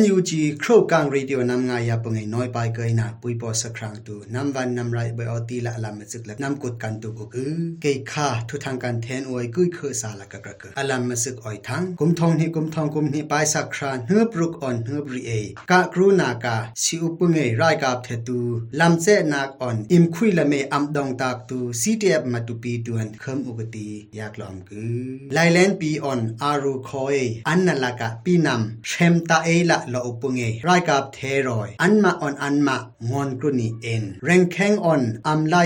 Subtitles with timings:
[0.00, 11.78] NUG ครกังรีดิโอนำงายาปงไงน้อยไปเกยนาปุยปอสักครั้งตูนำวันนำไรเบอตีละลามมสึกละนำกดกันตูก็คือเกยค่าทุทางการแทนอวยกุยคือสาละกะกะกะอลามมสึกอ้อยทั
[29.92, 31.18] ละอปุงเอรายกับเท
[31.48, 32.76] รอยอันมาออนอันมา
[33.10, 35.56] งอนกรุนีเอ็นเร่งแข้งออนอัมไล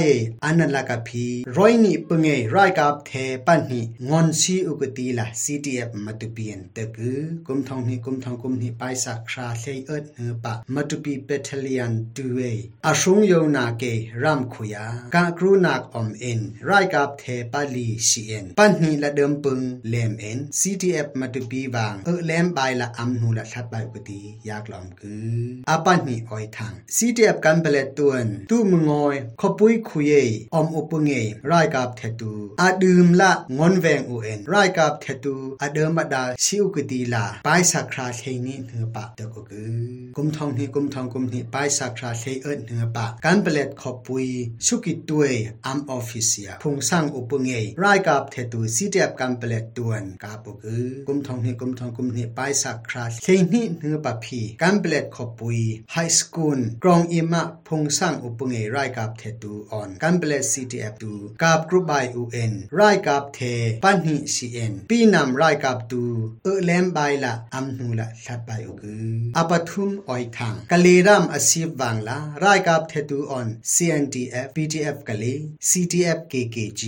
[0.44, 3.12] อันนันละกับพีรอยนี่ปุงเอรายกับเท
[3.46, 12.40] ปันนี่งอนซีอุกตีละซีดีเอฟมาตุเปียนตะกือกุมทองนี่กุมทองกุมนี่ไปสักคราเลยเอิดเนือปะมาตุปีเปเทเลียนดูเอ
[12.86, 13.84] อาชงโยนาเก
[14.22, 25.36] รัมขุยากากรุนักอมเอ็นรกับเทปาลีซีเอ็นปันนี่ละเดิมปึงเลมเอ็นซีดีเอฟมาตุปีบางเออเลมไปละอัมนูละชัดไปกุกตีอยากลอมคือ
[25.68, 30.14] อาปันนี่อ้อยทาง CTF กันเปเลตวนตู้มงอยขปุยคุย
[30.54, 31.12] อมอุปงเอ
[31.46, 39.76] ไรกาบเทตูอาดื่มละงอนแวงอูเอ็นไรกาบเทตูอาเดิมบัดาชิอุกตีลาไปสักคราเทนี่เนือปะเดก็คือ
[40.16, 44.26] กุมทองนี่กุมทองกุมนี่ไปสักคราเทเอิดเนือปะกันเปเลตขปุย
[44.66, 45.32] สุกิตวย
[45.66, 55.58] อัมออฟฟิเซียพงสังอุปงเอไรกาบเทตู CTF กันเปเลตตวนกาปคือกุมทองนี่กุมทองกุมนี่ไปสักคราเทนี่เนือปะพีกันเปลตขปุย
[55.92, 63.40] ไฮสคูลกรองอิมะพงสังอุปงเอไรกาบเทตูออนกันเปเลต CTF ตูกาบกรุ๊ปไบอูเอ็นไรกาบเท
[63.84, 66.02] ปันหิซีเอ็นปีนำไรกาบตู
[66.44, 75.24] เอเลมไบละอัมนูละชัดไปอุกืออปทุมออยทางกะเลรัมอสีบวังละไรกาบเทตูออน CNDF PDF กะเล
[75.70, 76.82] CTF KKG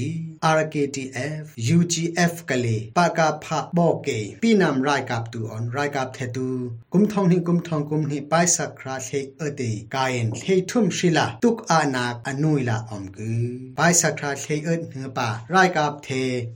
[0.56, 1.42] RKTF
[1.76, 4.08] UGF กะเลปากาพะบอกเก
[4.42, 6.48] ปีนำไรกาบตูออนไรกาบเทตู
[6.94, 9.62] กุมทองหิกุมทองกุมหิไปสักคราเทอเต
[9.94, 13.44] กาย็นเททุ่มชิลาตุกอานาอนุยละอมกือ
[13.76, 16.08] ไปสักคราเทเอิดเหือป่าไรกาบเท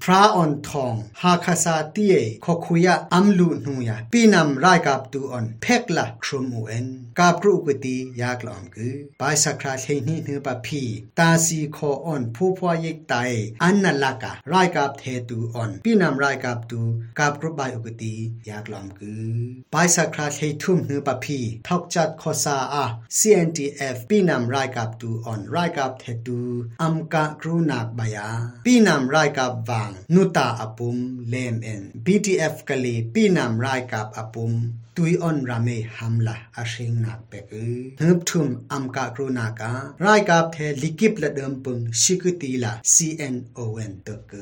[0.05, 6.87] พระอ่อนทองฮาคาซาตีเอขอคุยะอัมลูนูยาปีนำไรกาบตูอ่อนเพกละครุมอูเอ็น
[7.19, 10.83] กาบกรุกตียากลอมกือไปสักคราเทนี่เหือป่าพี
[11.19, 13.15] ตาซีคออ่อนผู้พวยิกไต
[13.63, 16.81] อันนัลากาไรกาบเทตูอ่อนปีนำไรกาบตู
[17.19, 18.15] กาบกรุบายอุกตี
[18.49, 19.25] ยากลอมกือ
[19.73, 21.39] ไปสักคราเคทุ่มหือปะพี
[21.69, 22.85] ทอกจัดขอซาอา
[23.19, 26.41] CNTF ปีนำไรกับตูออนไรกับเทตู
[26.83, 28.29] อัมกะกรูนักบายา
[28.65, 30.97] ปีนำไรกับวังนุตาอปุม
[31.29, 34.53] เลมเอ็น BTF กะลีปีนำไรกับอปุม
[34.97, 37.53] ตุยออนราเมฮัมลาอาเชิงนักเปก
[38.01, 44.33] ฮึบทุมอัมกะกรูนากาไรกับเทลิกิปละเดิมปึงชิกตีลา CNON ตก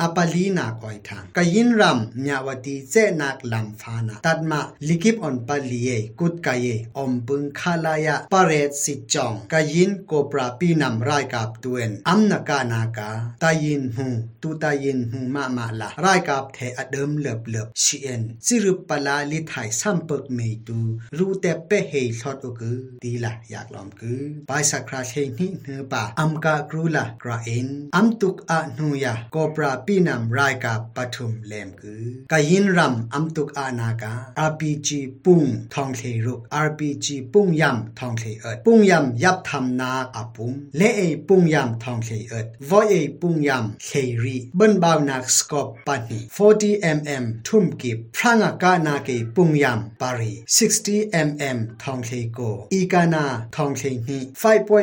[0.00, 1.98] อปาลีนาคอยทางกยินรัม
[2.28, 5.88] ญาวตีเจนักลัมฟานาตัดมาลิกิปออนปาลีเอ
[6.20, 6.66] กุดกาย
[6.96, 13.10] อมปึงคาลายะปาเรตสิจองกยินโกปราปีนำไรกับตวนอัมนากานากา
[13.42, 14.06] ตายินหู
[14.42, 20.79] ตูตายินหูมามาลาไรกับเทอเดิมเลือบเลือบชีเอ็นซิรุปลาลิไทยสัมปกเมตู
[21.17, 34.13] รูแต่เปเฮทอดอุกือดีละอยากลอมกือไปสักคราเชนี่เนื้อป่าอัมกากรูละกราเอ็นอัมตุกอะนูยาโกปราปีนำไรกับปทุมเลมกือกายินรัมอัมตุกอานากา
[34.49, 34.89] RPG
[35.25, 35.41] ปุ้ง
[35.73, 43.89] ทองเทรุก RPG ปุ้งยำทองเทเอิดปุ้งยำยับทำนาอาปุมเลเอปุ้งยำทองเทเอิดวอเอปุ้งยำเค
[44.23, 50.33] รีเบิ้นบาวนักสกอปปานี40 mm ทุ่มกิบพรางกานาเกปุ้งย ำปารี
[50.71, 52.39] 60 mm ทองเทโก
[52.73, 53.25] อีกานา
[53.55, 54.19] ทองเทนี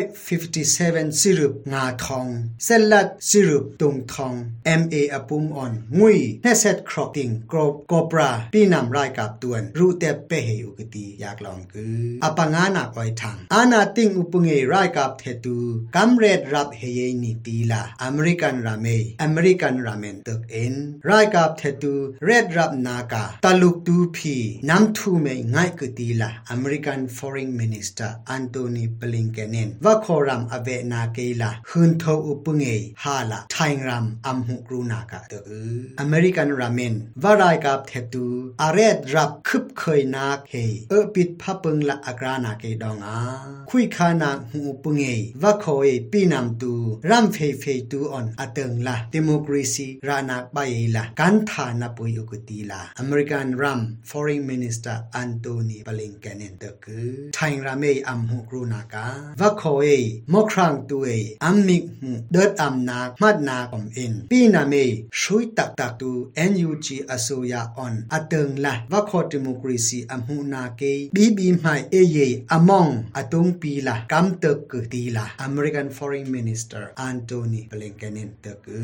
[0.08, 2.26] 5.57สิรุปงาทอง
[2.64, 4.34] เซลัดสิรุปตุงทอง
[4.80, 15.58] MA อปุมออนงุยเนเซตครอปติงกรอบกอบราปีนำรายกับตวนรูเตเปเฮอุกตีอยากลองคืออปังานาคอยทางอานาติงอุปงเอรายกับเทตู
[15.96, 18.86] กัมเรดรับเฮเยนีตีลาอเมริกันราเม
[19.22, 20.74] อเมริกันราเมนตึกเอ็น
[21.08, 21.94] รายกับเทตู
[22.24, 24.36] เรดรับนากาตาลุกตูพี
[24.68, 34.17] น้ำทูเมง่า า Nangthume Ngaikutila, American Foreign Minister Anthony Blinkenin, Vakoram Ave Nakeila, Hunto Upunge, Hala, Taingram
[34.21, 41.99] Amhukrunaka, the American Ramen, Varaikap Tetu, Aret Rap Kup Khoi Nak He, Upit Papung La
[41.99, 49.99] Agrana Ke Donga, Kuikana Hupunge, Vakoe Pinam Tu, Ramfe Fe Tu on Ateng La, Democracy
[50.01, 56.99] Rana Baila, Gantha Napuyukutila, American Ram, Foreign Minister Minister Anthony Blinken te ku
[57.35, 59.05] thain ra me am hu kru na ka
[59.41, 63.57] va kho e mo krang tu e am mik mu dot am na mat na
[63.71, 64.83] kom in pi na me
[65.21, 66.11] shui tak tak tu
[66.51, 71.81] NUG asoya on ateng la va kho democracy am hu na ke bi bi mai
[71.99, 72.27] e ye
[72.57, 78.53] among atung pi la kam te ku ti la American Foreign Minister Anthony Blinken te
[78.63, 78.79] ku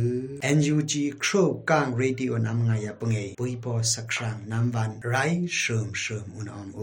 [0.58, 0.94] NUG
[1.24, 6.24] crow kang radio nam nga ya pnge pui po sakrang nam van rai Shum shum
[6.36, 6.74] und Arm.